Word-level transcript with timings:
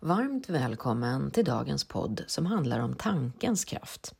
Varmt 0.00 0.48
välkommen 0.48 1.30
till 1.30 1.44
dagens 1.44 1.84
podd 1.84 2.24
som 2.26 2.46
handlar 2.46 2.80
om 2.80 2.94
tankens 2.94 3.64
kraft. 3.64 4.14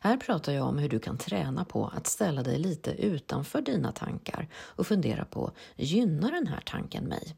Här 0.00 0.16
pratar 0.16 0.52
jag 0.52 0.66
om 0.66 0.78
hur 0.78 0.88
du 0.88 0.98
kan 0.98 1.18
träna 1.18 1.64
på 1.64 1.86
att 1.86 2.06
ställa 2.06 2.42
dig 2.42 2.58
lite 2.58 2.90
utanför 2.90 3.62
dina 3.62 3.92
tankar 3.92 4.48
och 4.54 4.86
fundera 4.86 5.24
på, 5.24 5.52
gynnar 5.76 6.30
den 6.30 6.46
här 6.46 6.62
tanken 6.66 7.04
mig? 7.04 7.36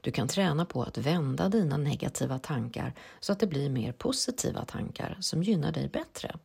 Du 0.00 0.10
kan 0.10 0.28
träna 0.28 0.64
på 0.64 0.82
att 0.82 0.98
vända 0.98 1.48
dina 1.48 1.76
negativa 1.76 2.38
tankar 2.38 2.94
så 3.20 3.32
att 3.32 3.40
det 3.40 3.46
blir 3.46 3.70
mer 3.70 3.92
positiva 3.92 4.64
tankar 4.64 5.16
som 5.20 5.42
gynnar 5.42 5.72
dig 5.72 5.88
bättre. 5.88 6.36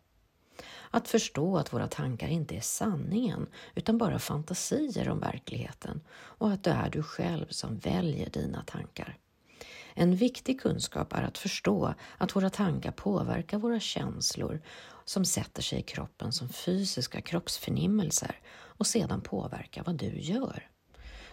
Att 0.92 1.08
förstå 1.08 1.58
att 1.58 1.74
våra 1.74 1.88
tankar 1.88 2.28
inte 2.28 2.56
är 2.56 2.62
sanningen 2.62 3.48
utan 3.76 3.98
bara 3.98 4.20
fantasier 4.20 5.10
om 5.10 5.20
verkligheten 5.20 6.02
och 6.12 6.52
att 6.52 6.64
det 6.64 6.72
är 6.72 6.90
du 6.90 7.04
själv 7.04 7.46
som 7.50 7.78
väljer 7.78 8.30
dina 8.30 8.64
tankar. 8.64 9.18
En 9.94 10.16
viktig 10.16 10.62
kunskap 10.62 11.14
är 11.14 11.24
att 11.24 11.38
förstå 11.38 11.94
att 12.18 12.36
våra 12.36 12.50
tankar 12.50 12.92
påverkar 12.92 13.58
våra 13.58 13.80
känslor 13.80 14.62
som 15.06 15.26
sätter 15.26 15.62
sig 15.62 15.80
i 15.80 15.84
kroppen 15.84 16.32
som 16.32 16.50
fysiska 16.50 17.22
kroppsförnimmelser 17.22 18.40
och 18.52 18.88
sedan 18.88 19.22
påverkar 19.22 19.84
vad 19.84 19.96
du 19.96 20.20
gör. 20.20 20.70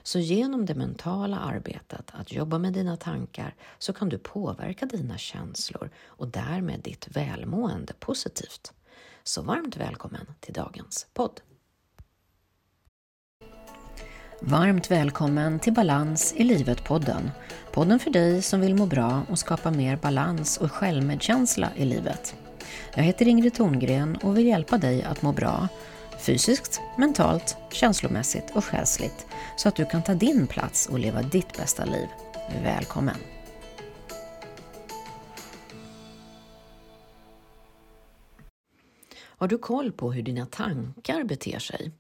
Så 0.03 0.19
genom 0.19 0.67
det 0.67 0.75
mentala 0.75 1.39
arbetet, 1.39 2.11
att 2.13 2.33
jobba 2.33 2.59
med 2.59 2.73
dina 2.73 2.97
tankar, 2.97 3.55
så 3.79 3.93
kan 3.93 4.09
du 4.09 4.19
påverka 4.19 4.87
dina 4.87 5.19
känslor 5.19 5.91
och 6.07 6.29
därmed 6.29 6.81
ditt 6.81 7.09
välmående 7.09 7.93
positivt. 7.93 8.73
Så 9.23 9.43
varmt 9.43 9.77
välkommen 9.77 10.27
till 10.41 10.55
dagens 10.55 11.07
podd. 11.15 11.41
Varmt 14.41 14.91
välkommen 14.91 15.59
till 15.59 15.73
Balans 15.73 16.35
i 16.37 16.45
livet-podden. 16.45 17.31
Podden 17.73 17.99
för 17.99 18.11
dig 18.11 18.43
som 18.43 18.61
vill 18.61 18.75
må 18.75 18.87
bra 18.87 19.23
och 19.31 19.39
skapa 19.39 19.71
mer 19.71 19.97
balans 19.97 20.57
och 20.57 20.73
självmedkänsla 20.73 21.71
i 21.77 21.85
livet. 21.85 22.35
Jag 22.95 23.03
heter 23.03 23.29
Ingrid 23.29 23.55
Thorngren 23.55 24.17
och 24.17 24.39
vill 24.39 24.47
hjälpa 24.47 24.79
dig 24.79 25.03
att 25.03 25.23
må 25.23 25.33
bra 25.33 25.69
fysiskt, 26.19 26.81
mentalt, 26.99 27.57
känslomässigt 27.73 28.57
och 28.57 28.65
själsligt 28.65 29.27
så 29.57 29.69
att 29.69 29.77
du 29.77 29.85
kan 29.85 30.03
ta 30.03 30.15
din 30.15 30.47
plats 30.47 30.87
och 30.87 30.99
leva 30.99 31.23
ditt 31.23 31.57
bästa 31.57 31.85
liv. 31.85 32.07
Välkommen! 32.63 33.17
Har 39.19 39.49
du 39.49 39.59
koll 39.59 39.93
på 39.93 40.13
hur 40.13 40.23
dina 40.23 40.47
tankar 40.47 41.25
beter 41.25 41.59
sig? 41.59 41.93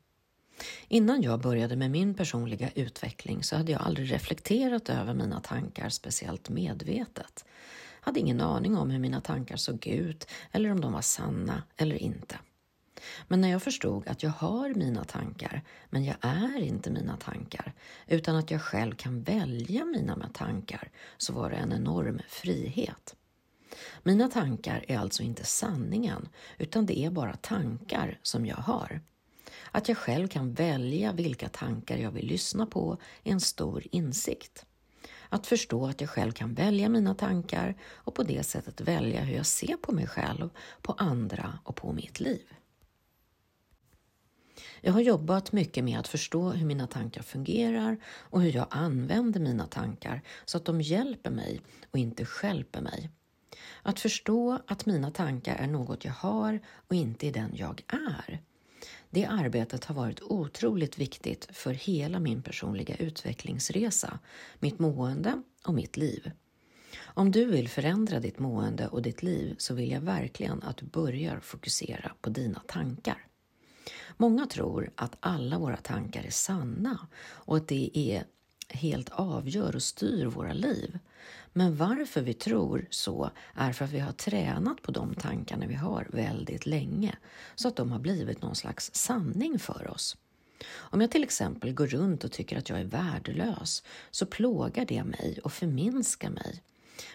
Innan 0.88 1.22
jag 1.22 1.40
började 1.40 1.76
med 1.76 1.90
min 1.90 2.14
personliga 2.14 2.70
utveckling 2.74 3.42
så 3.42 3.56
hade 3.56 3.72
jag 3.72 3.82
aldrig 3.82 4.12
reflekterat 4.12 4.88
över 4.88 5.14
mina 5.14 5.40
tankar 5.40 5.88
speciellt 5.88 6.48
medvetet. 6.48 7.44
Jag 8.00 8.06
hade 8.06 8.20
ingen 8.20 8.40
aning 8.40 8.76
om 8.76 8.90
hur 8.90 8.98
mina 8.98 9.20
tankar 9.20 9.56
såg 9.56 9.86
ut 9.86 10.28
eller 10.52 10.70
om 10.70 10.80
de 10.80 10.92
var 10.92 11.00
sanna 11.00 11.62
eller 11.76 11.96
inte. 11.96 12.38
Men 13.28 13.40
när 13.40 13.48
jag 13.48 13.62
förstod 13.62 14.08
att 14.08 14.22
jag 14.22 14.30
har 14.30 14.74
mina 14.74 15.04
tankar, 15.04 15.62
men 15.90 16.04
jag 16.04 16.16
är 16.20 16.58
inte 16.60 16.90
mina 16.90 17.16
tankar, 17.16 17.72
utan 18.06 18.36
att 18.36 18.50
jag 18.50 18.62
själv 18.62 18.94
kan 18.94 19.22
välja 19.22 19.84
mina 19.84 20.28
tankar, 20.34 20.90
så 21.16 21.32
var 21.32 21.50
det 21.50 21.56
en 21.56 21.72
enorm 21.72 22.20
frihet. 22.28 23.16
Mina 24.02 24.28
tankar 24.28 24.84
är 24.88 24.98
alltså 24.98 25.22
inte 25.22 25.44
sanningen, 25.44 26.28
utan 26.58 26.86
det 26.86 26.98
är 26.98 27.10
bara 27.10 27.36
tankar 27.36 28.18
som 28.22 28.46
jag 28.46 28.56
har. 28.56 29.00
Att 29.70 29.88
jag 29.88 29.98
själv 29.98 30.28
kan 30.28 30.52
välja 30.52 31.12
vilka 31.12 31.48
tankar 31.48 31.96
jag 31.96 32.10
vill 32.10 32.26
lyssna 32.26 32.66
på 32.66 32.98
är 33.24 33.32
en 33.32 33.40
stor 33.40 33.84
insikt. 33.92 34.66
Att 35.28 35.46
förstå 35.46 35.86
att 35.86 36.00
jag 36.00 36.10
själv 36.10 36.32
kan 36.32 36.54
välja 36.54 36.88
mina 36.88 37.14
tankar 37.14 37.76
och 37.94 38.14
på 38.14 38.22
det 38.22 38.42
sättet 38.42 38.80
välja 38.80 39.20
hur 39.20 39.36
jag 39.36 39.46
ser 39.46 39.76
på 39.76 39.92
mig 39.92 40.06
själv, 40.06 40.50
på 40.82 40.92
andra 40.92 41.58
och 41.64 41.76
på 41.76 41.92
mitt 41.92 42.20
liv. 42.20 42.42
Jag 44.80 44.92
har 44.92 45.00
jobbat 45.00 45.52
mycket 45.52 45.84
med 45.84 45.98
att 45.98 46.08
förstå 46.08 46.50
hur 46.50 46.66
mina 46.66 46.86
tankar 46.86 47.22
fungerar 47.22 47.96
och 48.06 48.42
hur 48.42 48.52
jag 48.52 48.66
använder 48.70 49.40
mina 49.40 49.66
tankar 49.66 50.22
så 50.44 50.56
att 50.56 50.64
de 50.64 50.80
hjälper 50.80 51.30
mig 51.30 51.60
och 51.90 51.98
inte 51.98 52.24
skälper 52.24 52.80
mig. 52.80 53.10
Att 53.82 54.00
förstå 54.00 54.58
att 54.66 54.86
mina 54.86 55.10
tankar 55.10 55.54
är 55.54 55.66
något 55.66 56.04
jag 56.04 56.12
har 56.12 56.60
och 56.88 56.94
inte 56.94 57.28
är 57.28 57.32
den 57.32 57.50
jag 57.54 57.82
är. 57.88 58.42
Det 59.16 59.24
arbetet 59.24 59.84
har 59.84 59.94
varit 59.94 60.22
otroligt 60.22 60.98
viktigt 60.98 61.48
för 61.50 61.72
hela 61.72 62.20
min 62.20 62.42
personliga 62.42 62.96
utvecklingsresa, 62.96 64.18
mitt 64.58 64.78
mående 64.78 65.42
och 65.64 65.74
mitt 65.74 65.96
liv. 65.96 66.30
Om 67.04 67.30
du 67.30 67.44
vill 67.44 67.68
förändra 67.68 68.20
ditt 68.20 68.38
mående 68.38 68.88
och 68.88 69.02
ditt 69.02 69.22
liv 69.22 69.54
så 69.58 69.74
vill 69.74 69.90
jag 69.90 70.00
verkligen 70.00 70.62
att 70.62 70.76
du 70.76 70.86
börjar 70.86 71.40
fokusera 71.40 72.12
på 72.20 72.30
dina 72.30 72.60
tankar. 72.66 73.26
Många 74.16 74.46
tror 74.46 74.90
att 74.94 75.16
alla 75.20 75.58
våra 75.58 75.76
tankar 75.76 76.24
är 76.24 76.30
sanna 76.30 77.08
och 77.20 77.56
att 77.56 77.68
det 77.68 77.90
är 77.94 78.24
helt 78.68 79.08
avgör 79.08 79.76
och 79.76 79.82
styr 79.82 80.26
våra 80.26 80.52
liv. 80.52 80.98
Men 81.52 81.76
varför 81.76 82.20
vi 82.20 82.34
tror 82.34 82.86
så 82.90 83.30
är 83.54 83.72
för 83.72 83.84
att 83.84 83.92
vi 83.92 83.98
har 83.98 84.12
tränat 84.12 84.82
på 84.82 84.92
de 84.92 85.14
tankarna 85.14 85.66
vi 85.66 85.74
har 85.74 86.08
väldigt 86.12 86.66
länge, 86.66 87.16
så 87.54 87.68
att 87.68 87.76
de 87.76 87.92
har 87.92 87.98
blivit 87.98 88.42
någon 88.42 88.56
slags 88.56 88.94
sanning 88.94 89.58
för 89.58 89.90
oss. 89.90 90.16
Om 90.74 91.00
jag 91.00 91.10
till 91.10 91.24
exempel 91.24 91.74
går 91.74 91.86
runt 91.86 92.24
och 92.24 92.32
tycker 92.32 92.58
att 92.58 92.68
jag 92.68 92.80
är 92.80 92.84
värdelös 92.84 93.82
så 94.10 94.26
plågar 94.26 94.84
det 94.84 95.04
mig 95.04 95.38
och 95.44 95.52
förminskar 95.52 96.30
mig. 96.30 96.62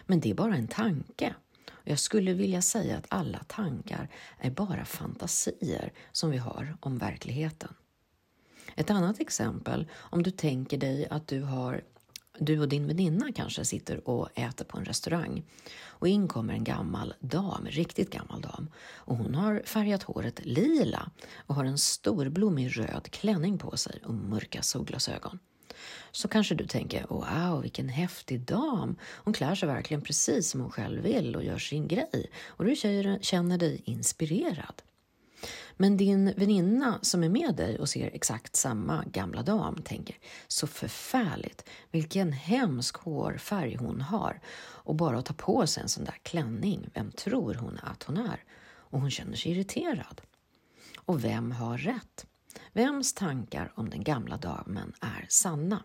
Men 0.06 0.20
det 0.20 0.30
är 0.30 0.34
bara 0.34 0.56
en 0.56 0.68
tanke. 0.68 1.34
Jag 1.84 1.98
skulle 1.98 2.32
vilja 2.32 2.62
säga 2.62 2.96
att 2.96 3.06
alla 3.08 3.38
tankar 3.38 4.08
är 4.38 4.50
bara 4.50 4.84
fantasier 4.84 5.92
som 6.12 6.30
vi 6.30 6.38
har 6.38 6.76
om 6.80 6.98
verkligheten. 6.98 7.74
Ett 8.76 8.90
annat 8.90 9.20
exempel, 9.20 9.86
om 9.94 10.22
du 10.22 10.30
tänker 10.30 10.78
dig 10.78 11.08
att 11.10 11.26
du 11.26 11.42
har 11.42 11.84
du 12.44 12.60
och 12.60 12.68
din 12.68 12.86
väninna 12.86 13.32
kanske 13.32 13.64
sitter 13.64 14.08
och 14.08 14.28
äter 14.34 14.64
på 14.64 14.78
en 14.78 14.84
restaurang 14.84 15.42
och 15.86 16.08
in 16.08 16.28
kommer 16.28 16.54
en 16.54 16.64
gammal 16.64 17.14
dam, 17.20 17.66
riktigt 17.66 18.10
gammal 18.10 18.40
dam 18.40 18.70
och 18.94 19.16
hon 19.16 19.34
har 19.34 19.62
färgat 19.64 20.02
håret 20.02 20.44
lila 20.44 21.10
och 21.46 21.54
har 21.54 21.64
en 21.64 21.78
stor 21.78 22.28
blommig 22.28 22.78
röd 22.78 23.10
klänning 23.10 23.58
på 23.58 23.76
sig 23.76 24.00
och 24.04 24.14
mörka 24.14 24.62
solglasögon. 24.62 25.38
Så 26.10 26.28
kanske 26.28 26.54
du 26.54 26.66
tänker, 26.66 27.06
wow 27.08 27.62
vilken 27.62 27.88
häftig 27.88 28.40
dam, 28.40 28.96
hon 29.02 29.34
klär 29.34 29.54
sig 29.54 29.68
verkligen 29.68 30.02
precis 30.02 30.50
som 30.50 30.60
hon 30.60 30.70
själv 30.70 31.02
vill 31.02 31.36
och 31.36 31.44
gör 31.44 31.58
sin 31.58 31.88
grej 31.88 32.30
och 32.46 32.64
du 32.64 32.76
känner 33.20 33.58
dig 33.58 33.82
inspirerad. 33.84 34.82
Men 35.76 35.96
din 35.96 36.34
väninna 36.36 36.98
som 37.02 37.24
är 37.24 37.28
med 37.28 37.54
dig 37.56 37.78
och 37.78 37.88
ser 37.88 38.10
exakt 38.14 38.56
samma 38.56 39.04
gamla 39.04 39.42
dam 39.42 39.82
tänker 39.82 40.16
så 40.48 40.66
förfärligt, 40.66 41.64
vilken 41.90 42.32
hemsk 42.32 42.96
hårfärg 42.96 43.76
hon 43.76 44.00
har 44.00 44.40
och 44.58 44.94
bara 44.94 45.18
att 45.18 45.26
ta 45.26 45.34
på 45.34 45.66
sig 45.66 45.82
en 45.82 45.88
sån 45.88 46.04
där 46.04 46.18
klänning, 46.22 46.90
vem 46.94 47.10
tror 47.10 47.54
hon 47.54 47.78
att 47.82 48.02
hon 48.02 48.16
är? 48.16 48.44
Och 48.64 49.00
hon 49.00 49.10
känner 49.10 49.36
sig 49.36 49.52
irriterad. 49.52 50.20
Och 51.04 51.24
vem 51.24 51.52
har 51.52 51.78
rätt? 51.78 52.26
Vems 52.72 53.14
tankar 53.14 53.72
om 53.74 53.90
den 53.90 54.04
gamla 54.04 54.36
damen 54.36 54.92
är 55.00 55.26
sanna? 55.28 55.82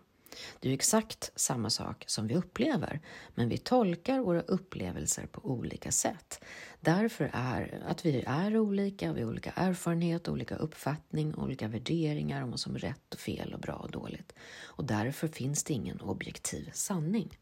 Det 0.60 0.68
är 0.68 0.72
exakt 0.72 1.30
samma 1.34 1.70
sak 1.70 2.04
som 2.06 2.26
vi 2.26 2.34
upplever, 2.34 3.00
men 3.34 3.48
vi 3.48 3.58
tolkar 3.58 4.20
våra 4.20 4.40
upplevelser 4.40 5.26
på 5.26 5.40
olika 5.50 5.92
sätt. 5.92 6.44
Därför 6.80 7.30
är 7.32 7.82
att 7.86 8.06
vi 8.06 8.22
är 8.26 8.56
olika, 8.56 9.12
vi 9.12 9.22
har 9.22 9.30
olika 9.30 9.52
erfarenhet, 9.56 10.28
olika 10.28 10.56
uppfattning, 10.56 11.34
olika 11.34 11.68
värderingar 11.68 12.42
om 12.42 12.50
vad 12.50 12.60
som 12.60 12.74
är 12.74 12.78
rätt 12.78 13.14
och 13.14 13.20
fel 13.20 13.54
och 13.54 13.60
bra 13.60 13.74
och 13.74 13.90
dåligt. 13.90 14.32
Och 14.64 14.84
därför 14.84 15.28
finns 15.28 15.64
det 15.64 15.72
ingen 15.72 16.00
objektiv 16.00 16.70
sanning. 16.72 17.38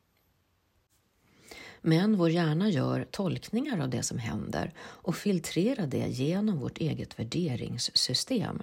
Men 1.80 2.16
vår 2.16 2.30
hjärna 2.30 2.68
gör 2.68 3.06
tolkningar 3.10 3.80
av 3.80 3.90
det 3.90 4.02
som 4.02 4.18
händer 4.18 4.72
och 4.78 5.16
filtrerar 5.16 5.86
det 5.86 6.08
genom 6.08 6.58
vårt 6.58 6.78
eget 6.78 7.18
värderingssystem. 7.18 8.62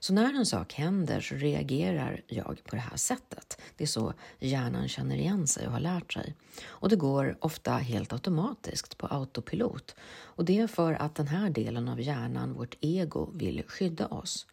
Så 0.00 0.12
när 0.12 0.34
en 0.34 0.46
sak 0.46 0.74
händer 0.74 1.20
så 1.20 1.34
reagerar 1.34 2.20
jag 2.26 2.60
på 2.64 2.76
det 2.76 2.82
här 2.82 2.96
sättet. 2.96 3.60
Det 3.76 3.84
är 3.84 3.88
så 3.88 4.12
hjärnan 4.38 4.88
känner 4.88 5.16
igen 5.16 5.46
sig 5.46 5.66
och 5.66 5.72
har 5.72 5.80
lärt 5.80 6.12
sig. 6.12 6.34
Och 6.66 6.88
det 6.88 6.96
går 6.96 7.36
ofta 7.40 7.72
helt 7.72 8.12
automatiskt 8.12 8.98
på 8.98 9.06
autopilot. 9.06 9.94
Och 10.22 10.44
det 10.44 10.58
är 10.58 10.66
för 10.66 10.92
att 10.92 11.14
den 11.14 11.28
här 11.28 11.50
delen 11.50 11.88
av 11.88 12.00
hjärnan, 12.00 12.52
vårt 12.52 12.76
ego, 12.80 13.30
vill 13.34 13.62
skydda 13.68 14.06
oss. 14.06 14.46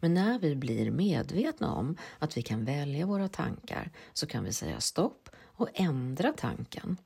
Men 0.00 0.14
när 0.14 0.38
vi 0.38 0.56
blir 0.56 0.90
medvetna 0.90 1.72
om 1.72 1.96
att 2.18 2.36
vi 2.36 2.42
kan 2.42 2.64
välja 2.64 3.06
våra 3.06 3.28
tankar 3.28 3.90
så 4.12 4.26
kan 4.26 4.44
vi 4.44 4.52
säga 4.52 4.80
stopp 4.80 5.28
och 5.44 5.68
ändra 5.74 6.32
tanken. 6.32 6.96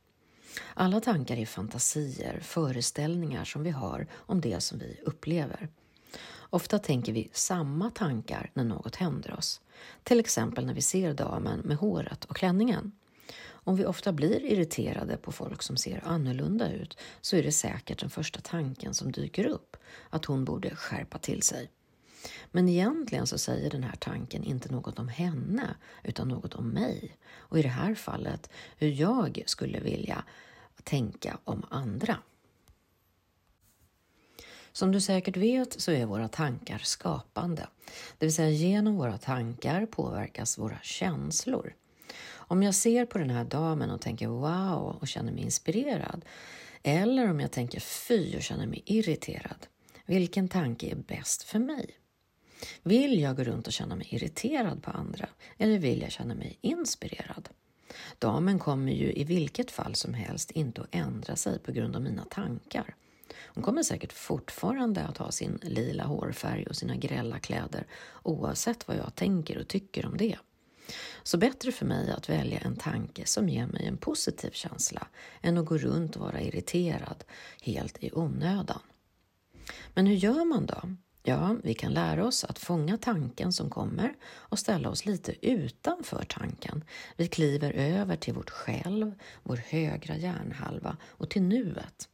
Alla 0.75 1.01
tankar 1.01 1.37
är 1.37 1.47
fantasier, 1.47 2.41
föreställningar 2.41 3.45
som 3.45 3.63
vi 3.63 3.71
har 3.71 4.07
om 4.13 4.41
det 4.41 4.61
som 4.61 4.79
vi 4.79 5.01
upplever. 5.05 5.69
Ofta 6.55 6.79
tänker 6.79 7.13
vi 7.13 7.31
samma 7.33 7.91
tankar 7.91 8.51
när 8.55 8.65
något 8.65 8.97
händer 8.97 9.35
oss. 9.35 9.61
Till 10.03 10.21
exempel 10.21 10.67
när 10.67 10.75
vi 10.75 10.83
ser 10.83 11.15
damen 11.15 11.61
med 11.61 11.77
håret 11.77 12.25
och 12.25 12.37
klänningen. 12.37 12.93
Om 13.45 13.77
vi 13.77 13.85
ofta 13.85 14.13
blir 14.13 14.45
irriterade 14.45 15.17
på 15.17 15.33
folk 15.33 15.63
som 15.63 15.77
ser 15.77 16.03
annorlunda 16.05 16.73
ut 16.73 16.99
så 17.21 17.37
är 17.37 17.43
det 17.43 17.53
säkert 17.53 18.01
den 18.01 18.11
första 18.11 18.41
tanken 18.41 18.95
som 18.95 19.13
dyker 19.13 19.47
upp, 19.47 19.77
att 20.11 20.25
hon 20.25 20.45
borde 20.45 20.77
skärpa 20.77 21.19
till 21.19 21.43
sig. 21.43 21.71
Men 22.51 22.69
egentligen 22.69 23.27
så 23.27 23.39
säger 23.39 23.71
den 23.71 23.83
här 23.83 23.97
tanken 23.97 24.45
inte 24.45 24.73
något 24.73 24.99
om 24.99 25.09
henne, 25.09 25.75
utan 26.03 26.29
något 26.29 26.55
om 26.55 26.69
mig. 26.69 27.17
Och 27.35 27.59
i 27.59 27.63
det 27.63 27.69
här 27.69 27.95
fallet 27.95 28.51
hur 28.77 28.89
jag 28.89 29.43
skulle 29.47 29.81
vilja 29.81 30.25
tänka 30.85 31.39
om 31.45 31.67
andra. 31.71 32.19
Som 34.73 34.93
du 34.93 35.01
säkert 35.01 35.37
vet 35.37 35.81
så 35.81 35.93
är 35.93 36.07
våra 36.07 36.29
tankar 36.29 36.79
skapande. 36.79 37.67
Det 38.19 38.27
vill 38.27 38.35
säga 38.35 38.51
genom 38.51 38.97
våra 38.97 39.19
tankar 39.19 39.87
påverkas 39.87 40.59
våra 40.59 40.79
känslor. 40.83 41.75
Om 42.31 42.63
jag 42.63 42.75
ser 42.75 43.07
på 43.07 43.19
den 43.19 43.31
här 43.31 43.45
damen 43.45 43.91
och 43.91 44.01
tänker 44.01 44.29
wow 44.29 44.97
och 45.01 45.09
känner 45.09 45.33
mig 45.33 45.43
inspirerad 45.43 46.25
eller 46.83 47.31
om 47.31 47.41
jag 47.41 47.53
tänker 47.53 47.81
fy 47.81 48.37
och 48.37 48.43
känner 48.43 48.67
mig 48.67 48.83
irriterad. 48.87 49.67
Vilken 50.07 50.49
tanke 50.49 50.87
är 50.87 50.97
bäst 50.97 51.43
för 51.43 51.59
mig? 51.59 51.91
Vill 52.83 53.21
jag 53.21 53.37
gå 53.37 53.45
runt 53.45 53.67
och 53.67 53.73
känna 53.73 53.97
mig 53.97 54.07
irriterad 54.11 54.83
på 54.83 54.91
andra 54.91 55.29
eller 55.59 55.79
vill 55.79 56.03
jag 56.03 56.13
känna 56.13 56.35
mig 56.35 56.59
inspirerad? 56.61 57.49
Damen 58.19 58.59
kommer 58.59 58.93
ju 58.93 59.13
i 59.13 59.25
vilket 59.25 59.71
fall 59.71 59.95
som 59.95 60.15
helst 60.15 60.51
inte 60.51 60.81
att 60.81 60.95
ändra 60.95 61.37
sig 61.37 61.59
på 61.59 61.73
grund 61.73 61.97
av 61.97 62.03
mina 62.03 62.25
tankar. 62.25 62.95
Hon 63.55 63.63
kommer 63.63 63.83
säkert 63.83 64.13
fortfarande 64.13 65.05
att 65.05 65.19
ha 65.19 65.31
sin 65.31 65.59
lila 65.63 66.05
hårfärg 66.05 66.67
och 66.67 66.77
sina 66.77 66.97
grälla 66.97 67.39
kläder 67.39 67.87
oavsett 68.23 68.89
vad 68.89 68.97
jag 68.97 69.15
tänker 69.15 69.59
och 69.59 69.69
tycker 69.69 70.07
om 70.07 70.17
det. 70.17 70.39
Så 71.23 71.39
bättre 71.39 71.73
för 71.73 71.87
mig 71.87 72.11
att 72.11 72.29
välja 72.29 72.59
en 72.59 72.77
tanke 72.77 73.27
som 73.27 73.49
ger 73.49 73.67
mig 73.67 73.87
en 73.87 73.97
positiv 73.97 74.51
känsla 74.51 75.07
än 75.41 75.59
att 75.59 75.67
gå 75.67 75.79
runt 75.79 76.17
och 76.17 76.23
vara 76.23 76.41
irriterad 76.41 77.25
helt 77.63 78.05
i 78.05 78.11
onödan. 78.13 78.81
Men 79.95 80.07
hur 80.07 80.15
gör 80.15 80.45
man 80.45 80.67
då? 80.67 80.97
Ja, 81.23 81.57
vi 81.63 81.75
kan 81.75 81.93
lära 81.93 82.27
oss 82.27 82.45
att 82.45 82.59
fånga 82.59 82.99
tanken 82.99 83.53
som 83.53 83.71
kommer 83.71 84.15
och 84.25 84.59
ställa 84.59 84.91
oss 84.91 85.07
lite 85.07 85.47
utanför 85.47 86.25
tanken. 86.29 86.85
Vi 87.17 87.29
kliver 87.29 87.73
över 87.73 88.17
till 88.17 88.35
vårt 88.35 88.51
själv, 88.51 89.15
vår 89.43 89.57
högra 89.57 90.17
hjärnhalva 90.17 90.97
och 91.09 91.31
till 91.31 91.43
nuet. 91.43 92.09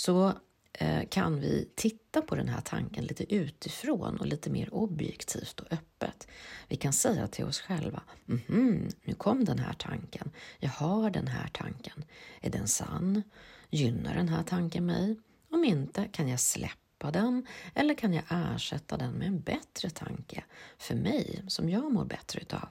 Så 0.00 0.32
eh, 0.72 1.08
kan 1.08 1.40
vi 1.40 1.68
titta 1.74 2.22
på 2.22 2.34
den 2.34 2.48
här 2.48 2.60
tanken 2.60 3.04
lite 3.04 3.34
utifrån 3.34 4.16
och 4.16 4.26
lite 4.26 4.50
mer 4.50 4.74
objektivt 4.74 5.60
och 5.60 5.72
öppet. 5.72 6.28
Vi 6.68 6.76
kan 6.76 6.92
säga 6.92 7.26
till 7.26 7.44
oss 7.44 7.60
själva, 7.60 8.02
mm 8.48 8.88
nu 9.02 9.14
kom 9.14 9.44
den 9.44 9.58
här 9.58 9.72
tanken, 9.72 10.30
jag 10.58 10.70
har 10.70 11.10
den 11.10 11.26
här 11.26 11.48
tanken. 11.52 12.04
Är 12.40 12.50
den 12.50 12.68
sann? 12.68 13.22
Gynnar 13.70 14.14
den 14.14 14.28
här 14.28 14.42
tanken 14.42 14.86
mig? 14.86 15.16
Om 15.50 15.64
inte 15.64 16.08
kan 16.12 16.28
jag 16.28 16.40
släppa 16.40 17.10
den 17.10 17.46
eller 17.74 17.94
kan 17.94 18.12
jag 18.12 18.24
ersätta 18.30 18.96
den 18.96 19.12
med 19.12 19.28
en 19.28 19.40
bättre 19.40 19.90
tanke 19.90 20.44
för 20.78 20.94
mig 20.94 21.42
som 21.48 21.68
jag 21.68 21.92
mår 21.92 22.04
bättre 22.04 22.40
utav? 22.40 22.68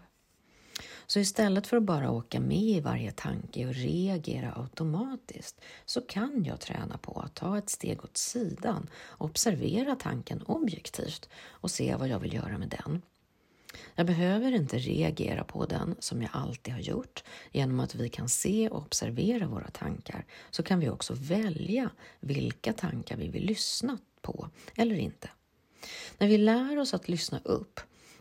Så 1.11 1.19
istället 1.19 1.67
för 1.67 1.77
att 1.77 1.83
bara 1.83 2.11
åka 2.11 2.39
med 2.39 2.57
i 2.57 2.79
varje 2.79 3.11
tanke 3.11 3.67
och 3.67 3.73
reagera 3.73 4.53
automatiskt 4.55 5.61
så 5.85 6.01
kan 6.01 6.43
jag 6.43 6.59
träna 6.59 6.97
på 6.97 7.19
att 7.19 7.35
ta 7.35 7.57
ett 7.57 7.69
steg 7.69 8.03
åt 8.03 8.17
sidan, 8.17 8.89
observera 9.17 9.95
tanken 9.95 10.41
objektivt 10.41 11.29
och 11.49 11.71
se 11.71 11.95
vad 11.95 12.07
jag 12.07 12.19
vill 12.19 12.33
göra 12.33 12.57
med 12.57 12.69
den. 12.69 13.01
Jag 13.95 14.05
behöver 14.05 14.51
inte 14.51 14.77
reagera 14.77 15.43
på 15.43 15.65
den 15.65 15.95
som 15.99 16.21
jag 16.21 16.31
alltid 16.33 16.73
har 16.73 16.81
gjort. 16.81 17.23
Genom 17.51 17.79
att 17.79 17.95
vi 17.95 18.09
kan 18.09 18.29
se 18.29 18.69
och 18.69 18.81
observera 18.81 19.47
våra 19.47 19.67
tankar 19.67 20.25
så 20.49 20.63
kan 20.63 20.79
vi 20.79 20.89
också 20.89 21.13
välja 21.17 21.89
vilka 22.19 22.73
tankar 22.73 23.17
vi 23.17 23.27
vill 23.27 23.45
lyssna 23.45 23.97
på 24.21 24.49
eller 24.75 24.95
inte. 24.95 25.29
När 26.17 26.27
vi 26.27 26.37
lär 26.37 26.79
oss 26.79 26.93
att 26.93 27.09
lyssna 27.09 27.39
upp 27.43 27.79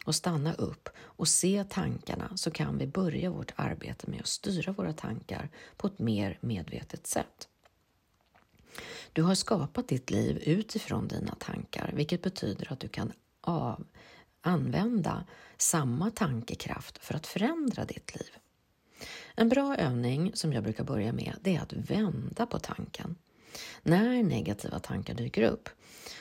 och 0.08 0.14
stanna 0.14 0.55
upp 0.55 0.88
och 0.99 1.28
se 1.28 1.64
tankarna 1.69 2.37
så 2.37 2.50
kan 2.50 2.78
vi 2.78 2.87
börja 2.87 3.31
vårt 3.31 3.52
arbete 3.56 4.10
med 4.10 4.20
att 4.20 4.26
styra 4.26 4.72
våra 4.72 4.93
tankar 4.93 5.49
på 5.76 5.87
ett 5.87 5.99
mer 5.99 6.38
medvetet 6.40 7.06
sätt. 7.06 7.49
Du 9.12 9.22
har 9.22 9.34
skapat 9.34 9.88
ditt 9.88 10.10
liv 10.10 10.43
utifrån 10.46 11.08
dina 11.08 11.34
tankar, 11.34 11.93
vilket 11.94 12.22
betyder 12.22 12.72
att 12.72 12.81
du 12.81 12.88
kan 12.88 13.12
av, 13.40 13.87
använda 14.40 15.25
samma 15.56 16.11
tankekraft 16.11 16.99
för 16.99 17.14
att 17.14 17.26
förändra 17.26 17.84
ditt 17.84 18.14
liv. 18.14 18.31
En 19.34 19.49
bra 19.49 19.76
övning 19.76 20.31
som 20.34 20.52
jag 20.52 20.62
brukar 20.62 20.84
börja 20.84 21.12
med 21.12 21.34
det 21.43 21.56
är 21.56 21.61
att 21.61 21.72
vända 21.72 22.46
på 22.46 22.58
tanken. 22.58 23.16
När 23.82 24.22
negativa 24.22 24.78
tankar 24.78 25.14
dyker 25.14 25.43
upp 25.43 25.69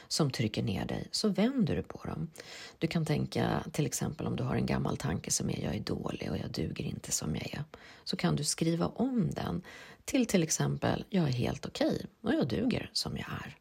som 0.07 0.31
trycker 0.31 0.63
ner 0.63 0.85
dig 0.85 1.07
så 1.11 1.29
vänder 1.29 1.75
du 1.75 1.83
på 1.83 2.03
dem. 2.03 2.31
Du 2.77 2.87
kan 2.87 3.05
tänka 3.05 3.63
till 3.71 3.85
exempel 3.85 4.27
om 4.27 4.35
du 4.35 4.43
har 4.43 4.55
en 4.55 4.65
gammal 4.65 4.97
tanke 4.97 5.31
som 5.31 5.49
är 5.49 5.63
jag 5.63 5.75
är 5.75 5.79
dålig 5.79 6.31
och 6.31 6.37
jag 6.37 6.51
duger 6.51 6.85
inte 6.85 7.11
som 7.11 7.35
jag 7.35 7.53
är. 7.53 7.63
Så 8.03 8.17
kan 8.17 8.35
du 8.35 8.43
skriva 8.43 8.87
om 8.87 9.31
den 9.31 9.61
till 10.05 10.25
till 10.25 10.43
exempel 10.43 11.05
jag 11.09 11.23
är 11.23 11.31
helt 11.31 11.65
okej 11.65 11.87
okay 11.87 12.07
och 12.21 12.33
jag 12.33 12.47
duger 12.47 12.89
som 12.93 13.17
jag 13.17 13.27
är. 13.45 13.57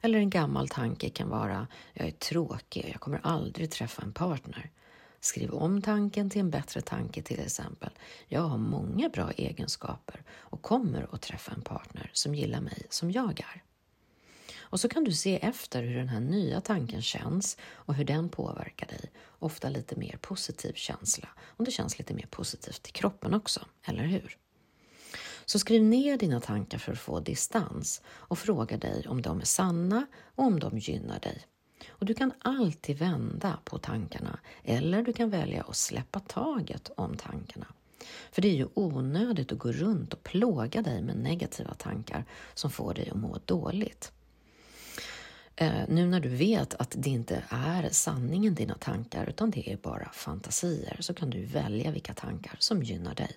Eller 0.00 0.18
en 0.18 0.30
gammal 0.30 0.68
tanke 0.68 1.08
kan 1.08 1.28
vara 1.28 1.66
jag 1.92 2.06
är 2.06 2.10
tråkig 2.10 2.84
och 2.84 2.90
jag 2.90 3.00
kommer 3.00 3.20
aldrig 3.22 3.70
träffa 3.70 4.02
en 4.02 4.12
partner. 4.12 4.70
Skriv 5.20 5.54
om 5.54 5.82
tanken 5.82 6.30
till 6.30 6.40
en 6.40 6.50
bättre 6.50 6.80
tanke 6.80 7.22
till 7.22 7.40
exempel. 7.40 7.90
Jag 8.26 8.40
har 8.40 8.58
många 8.58 9.08
bra 9.08 9.30
egenskaper 9.30 10.22
och 10.30 10.62
kommer 10.62 11.08
att 11.12 11.22
träffa 11.22 11.52
en 11.52 11.62
partner 11.62 12.10
som 12.12 12.34
gillar 12.34 12.60
mig 12.60 12.86
som 12.90 13.10
jag 13.10 13.40
är. 13.40 13.62
Och 14.70 14.80
så 14.80 14.88
kan 14.88 15.04
du 15.04 15.12
se 15.12 15.36
efter 15.36 15.82
hur 15.82 15.96
den 15.96 16.08
här 16.08 16.20
nya 16.20 16.60
tanken 16.60 17.02
känns 17.02 17.56
och 17.60 17.94
hur 17.94 18.04
den 18.04 18.28
påverkar 18.28 18.86
dig. 18.86 19.10
Ofta 19.38 19.68
lite 19.68 19.96
mer 19.96 20.18
positiv 20.20 20.72
känsla. 20.72 21.28
Och 21.40 21.64
det 21.64 21.70
känns 21.70 21.98
lite 21.98 22.14
mer 22.14 22.26
positivt 22.30 22.88
i 22.88 22.90
kroppen 22.90 23.34
också, 23.34 23.60
eller 23.84 24.04
hur? 24.04 24.36
Så 25.44 25.58
skriv 25.58 25.82
ner 25.82 26.16
dina 26.16 26.40
tankar 26.40 26.78
för 26.78 26.92
att 26.92 26.98
få 26.98 27.20
distans 27.20 28.02
och 28.06 28.38
fråga 28.38 28.76
dig 28.76 29.08
om 29.08 29.22
de 29.22 29.40
är 29.40 29.44
sanna 29.44 30.06
och 30.34 30.44
om 30.44 30.60
de 30.60 30.78
gynnar 30.78 31.20
dig. 31.20 31.46
Och 31.88 32.06
Du 32.06 32.14
kan 32.14 32.32
alltid 32.38 32.98
vända 32.98 33.58
på 33.64 33.78
tankarna 33.78 34.38
eller 34.64 35.02
du 35.02 35.12
kan 35.12 35.30
välja 35.30 35.62
att 35.62 35.76
släppa 35.76 36.20
taget 36.20 36.90
om 36.96 37.16
tankarna. 37.16 37.66
För 38.32 38.42
det 38.42 38.48
är 38.48 38.54
ju 38.54 38.68
onödigt 38.74 39.52
att 39.52 39.58
gå 39.58 39.72
runt 39.72 40.14
och 40.14 40.22
plåga 40.22 40.82
dig 40.82 41.02
med 41.02 41.16
negativa 41.16 41.74
tankar 41.74 42.24
som 42.54 42.70
får 42.70 42.94
dig 42.94 43.10
att 43.10 43.16
må 43.16 43.38
dåligt. 43.44 44.12
Eh, 45.60 45.82
nu 45.88 46.06
när 46.06 46.20
du 46.20 46.28
vet 46.28 46.74
att 46.74 46.94
det 46.98 47.10
inte 47.10 47.42
är 47.48 47.88
sanningen 47.90 48.54
dina 48.54 48.74
tankar 48.74 49.26
utan 49.26 49.50
det 49.50 49.72
är 49.72 49.76
bara 49.76 50.10
fantasier 50.12 50.96
så 51.00 51.14
kan 51.14 51.30
du 51.30 51.44
välja 51.44 51.90
vilka 51.90 52.14
tankar 52.14 52.56
som 52.58 52.82
gynnar 52.82 53.14
dig. 53.14 53.30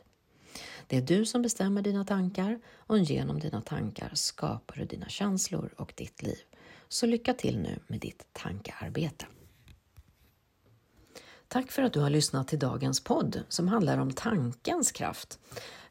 Det 0.88 0.98
är 0.98 1.02
du 1.02 1.26
som 1.26 1.42
bestämmer 1.42 1.82
dina 1.82 2.06
tankar 2.06 2.60
och 2.76 3.00
genom 3.00 3.40
dina 3.40 3.62
tankar 3.62 4.12
skapar 4.14 4.76
du 4.76 4.86
dina 4.86 5.10
känslor 5.10 5.74
och 5.78 5.94
ditt 5.96 6.24
liv. 6.24 6.38
Så 6.88 7.06
lycka 7.06 7.34
till 7.34 7.60
nu 7.60 7.80
med 7.88 8.00
ditt 8.00 8.26
tankearbete. 8.34 9.26
Tack 11.54 11.72
för 11.72 11.84
att 11.84 11.94
du 11.94 12.00
har 12.00 12.10
lyssnat 12.10 12.48
till 12.48 12.60
dagens 12.60 13.04
podd 13.04 13.44
som 13.50 13.68
handlar 13.68 13.98
om 13.98 14.14
tankens 14.14 14.92
kraft. 14.92 15.40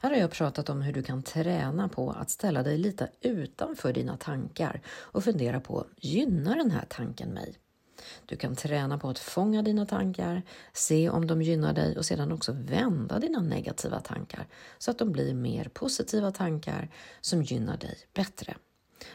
Här 0.00 0.10
har 0.10 0.16
jag 0.16 0.30
pratat 0.30 0.68
om 0.68 0.82
hur 0.82 0.92
du 0.92 1.02
kan 1.02 1.22
träna 1.22 1.88
på 1.88 2.10
att 2.10 2.30
ställa 2.30 2.62
dig 2.62 2.78
lite 2.78 3.10
utanför 3.20 3.92
dina 3.92 4.16
tankar 4.16 4.82
och 4.88 5.24
fundera 5.24 5.60
på, 5.60 5.86
gynnar 5.96 6.56
den 6.56 6.70
här 6.70 6.84
tanken 6.88 7.28
mig? 7.28 7.54
Du 8.26 8.36
kan 8.36 8.56
träna 8.56 8.98
på 8.98 9.08
att 9.08 9.18
fånga 9.18 9.62
dina 9.62 9.86
tankar, 9.86 10.42
se 10.72 11.10
om 11.10 11.26
de 11.26 11.42
gynnar 11.42 11.72
dig 11.72 11.98
och 11.98 12.04
sedan 12.04 12.32
också 12.32 12.52
vända 12.52 13.18
dina 13.18 13.40
negativa 13.40 14.00
tankar 14.00 14.46
så 14.78 14.90
att 14.90 14.98
de 14.98 15.12
blir 15.12 15.34
mer 15.34 15.64
positiva 15.64 16.30
tankar 16.30 16.90
som 17.20 17.42
gynnar 17.42 17.76
dig 17.76 17.98
bättre. 18.14 18.54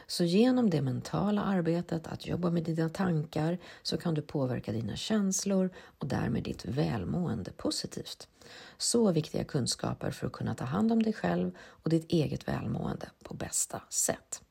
Så 0.08 0.24
genom 0.24 0.70
det 0.70 0.82
mentala 0.82 1.42
arbetet, 1.42 2.08
att 2.08 2.26
jobba 2.26 2.50
med 2.50 2.64
dina 2.64 2.90
tankar, 2.90 3.58
så 3.84 3.98
kan 3.98 4.14
du 4.14 4.22
påverka 4.22 4.72
dina 4.72 4.96
känslor 4.96 5.70
och 6.00 6.08
därmed 6.08 6.44
ditt 6.44 6.66
välmående 6.66 7.52
positivt. 7.52 8.28
Så 8.78 9.12
viktiga 9.12 9.44
kunskaper 9.44 10.12
för 10.12 10.28
att 10.28 10.34
kunna 10.34 10.56
ta 10.56 10.66
hand 10.66 10.92
om 10.92 11.04
dig 11.04 11.14
själv 11.14 11.52
och 11.60 11.90
ditt 11.90 12.12
eget 12.12 12.48
välmående 12.48 13.10
på 13.24 13.34
bästa 13.34 13.82
sätt. 13.90 14.42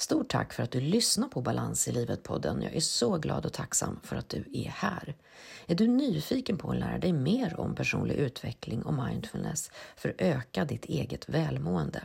Stort 0.00 0.28
tack 0.28 0.52
för 0.52 0.62
att 0.62 0.70
du 0.70 0.80
lyssnar 0.80 1.28
på 1.28 1.40
Balans 1.40 1.88
i 1.88 1.92
livet-podden. 1.92 2.62
Jag 2.62 2.74
är 2.74 2.80
så 2.80 3.18
glad 3.18 3.46
och 3.46 3.52
tacksam 3.52 4.00
för 4.02 4.16
att 4.16 4.28
du 4.28 4.44
är 4.52 4.68
här. 4.68 5.16
Är 5.66 5.74
du 5.74 5.86
nyfiken 5.86 6.58
på 6.58 6.70
att 6.70 6.78
lära 6.78 6.98
dig 6.98 7.12
mer 7.12 7.60
om 7.60 7.74
personlig 7.74 8.14
utveckling 8.14 8.82
och 8.82 8.94
mindfulness 8.94 9.70
för 9.96 10.08
att 10.08 10.14
öka 10.18 10.64
ditt 10.64 10.84
eget 10.84 11.28
välmående? 11.28 12.04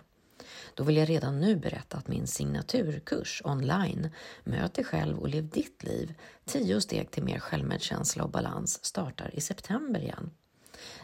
Då 0.74 0.84
vill 0.84 0.98
jag 0.98 1.10
redan 1.10 1.40
nu 1.40 1.56
berätta 1.56 1.98
att 1.98 2.08
min 2.08 2.28
signaturkurs 2.28 3.42
online 3.46 4.10
Möt 4.44 4.74
dig 4.74 4.86
själv 4.86 5.20
och 5.20 5.30
lev 5.30 5.50
ditt 5.50 5.84
liv 5.84 6.14
10 6.46 6.82
steg 6.82 7.12
till 7.12 7.24
mer 7.24 7.40
självmedkänsla 7.40 8.24
och 8.24 8.30
balans 8.30 8.86
startar 8.86 9.36
i 9.36 9.42
september 9.42 10.00
igen. 10.00 10.32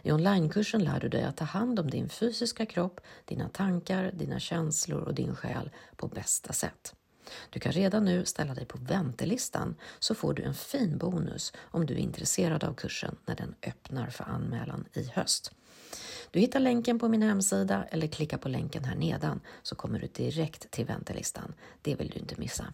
I 0.01 0.12
onlinekursen 0.12 0.84
lär 0.84 1.00
du 1.00 1.10
dig 1.10 1.24
att 1.24 1.38
ta 1.38 1.46
hand 1.46 1.79
om 1.79 1.89
din 1.89 2.10
fysiska 2.10 2.65
kropp, 2.65 3.01
dina 3.25 3.50
tankar, 3.50 4.12
dina 4.13 4.39
känslor 4.39 5.01
och 5.01 5.13
din 5.13 5.36
själ 5.36 5.70
på 5.96 6.08
bästa 6.08 6.53
sätt. 6.53 6.96
Du 7.50 7.60
kan 7.60 7.72
redan 7.72 8.06
nu 8.06 8.25
ställa 8.25 8.53
dig 8.53 8.65
på 8.65 8.77
väntelistan 8.77 9.75
så 10.00 10.15
får 10.15 10.34
du 10.34 10.44
en 10.44 10.53
fin 10.53 10.98
bonus 10.98 11.53
om 11.60 11.86
du 11.86 11.94
är 11.94 11.98
intresserad 11.98 12.63
av 12.63 12.74
kursen 12.74 13.15
när 13.25 13.36
den 13.36 13.56
öppnar 13.68 14.10
för 14.10 14.24
anmälan 14.24 14.86
i 14.94 15.10
höst. 15.13 15.51
Du 16.31 16.39
hittar 16.39 16.60
länken 16.60 17.00
på 17.00 17.08
min 17.08 17.22
hemsida 17.22 17.86
eller 17.91 18.08
klicka 18.08 18.38
på 18.38 18.50
länken 18.50 18.84
här 18.84 18.96
nedan 18.96 19.41
så 19.63 19.75
kommer 19.75 20.00
du 20.00 20.08
direkt 20.08 20.72
till 20.72 20.86
väntelistan. 20.86 21.53
Det 21.81 21.96
vill 21.96 22.10
du 22.10 22.19
inte 22.19 22.36
missa. 22.38 22.74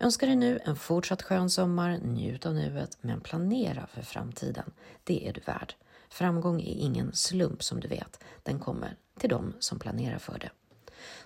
Önskar 0.00 0.26
dig 0.26 0.36
nu 0.36 0.60
en 0.64 0.76
fortsatt 0.76 1.22
skön 1.22 1.50
sommar, 1.50 1.98
njut 1.98 2.46
av 2.46 2.54
nuet, 2.54 2.98
men 3.00 3.20
planera 3.20 3.86
för 3.86 4.02
framtiden. 4.02 4.70
Det 5.04 5.28
är 5.28 5.32
du 5.32 5.40
värd. 5.40 5.74
Framgång 6.08 6.60
är 6.60 6.74
ingen 6.74 7.12
slump 7.12 7.62
som 7.62 7.80
du 7.80 7.88
vet, 7.88 8.24
den 8.42 8.58
kommer 8.58 8.96
till 9.18 9.30
dem 9.30 9.54
som 9.58 9.78
planerar 9.78 10.18
för 10.18 10.38
det. 10.38 10.50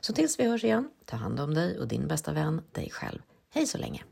Så 0.01 0.13
tills 0.13 0.39
vi 0.39 0.45
hörs 0.45 0.65
igen, 0.65 0.91
ta 1.05 1.17
hand 1.17 1.41
om 1.41 1.55
dig 1.55 1.79
och 1.79 1.89
din 1.89 2.09
bästa 2.09 2.33
vän, 2.33 2.63
dig 2.73 2.91
själv. 2.91 3.19
Hej 3.51 3.67
så 3.67 3.79
länge! 3.79 4.05